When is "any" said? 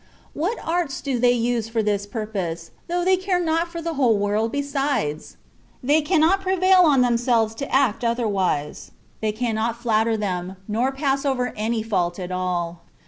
11.55-11.83